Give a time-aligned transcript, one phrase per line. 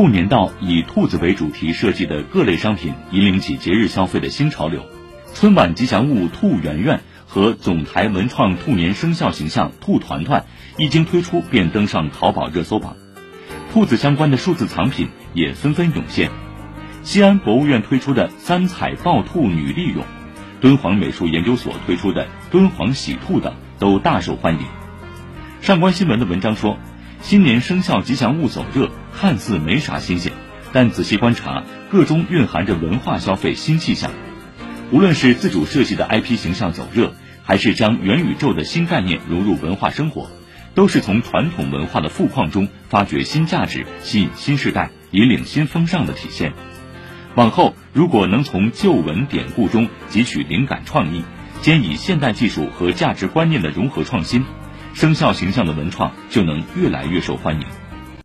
[0.00, 4.82] 兔年到以兔子为主题设计的各类商品引领起节日消费的新潮流。
[5.34, 10.46] 春晚吉祥物兔圆圆和总台文创兔年生肖形象兔团团
[10.78, 12.96] 一经推出便登上淘宝热搜榜，
[13.74, 16.30] 兔子相关的数字藏品也纷纷涌现。
[17.02, 20.04] 西安博物院推出的三彩抱兔女立俑，
[20.62, 24.60] 敦煌美术研究所推出的敦煌喜兔等都大受欢迎。
[25.60, 26.78] 上官新闻的文章说，
[27.22, 30.32] 新年生肖吉祥物走热看似没啥新鲜，
[30.72, 34.10] 但仔细观察，各中蕴含着文化消费新气象。
[34.90, 37.12] 无论是自主设计的 IP 形象走热，
[37.44, 40.30] 还是将元宇宙的新概念融入文化生活，
[40.74, 46.52] 都是从传统文化的富矿中发掘新价值，吸引新时代，引领新风尚的体现。
[47.36, 51.22] 往后，如果能从旧文典故中汲取灵感创意，
[51.60, 54.44] 兼以现代技术和价值观念的融合创新，
[54.94, 57.89] 生肖形象的文创就能越来越受欢迎。